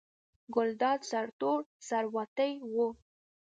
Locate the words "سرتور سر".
1.09-2.03